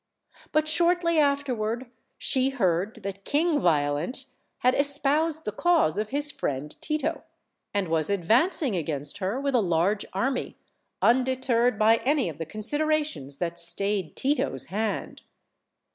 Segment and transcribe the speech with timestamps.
[0.51, 4.25] But shortly afterward she heard that King Violent
[4.61, 7.23] had espoused the cause of his friend Tito,
[7.71, 10.57] and was advancing against her with a large army,
[11.03, 15.21] undeterred by any of the considerations that stayed Tito's hand.